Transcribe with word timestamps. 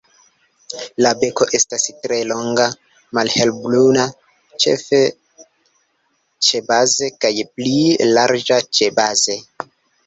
La 1.05 1.09
beko 1.23 1.47
estas 1.57 1.85
tre 2.05 2.17
longa, 2.29 2.65
malhelbruna 3.19 4.07
-ĉefe 4.11 5.05
ĉebaze- 6.49 7.15
kaj 7.25 7.35
pli 7.57 7.77
larĝa 8.19 8.61
ĉebaze. 8.79 9.43